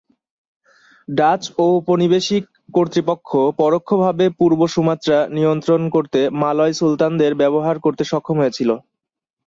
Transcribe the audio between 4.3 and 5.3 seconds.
Purba Sumatra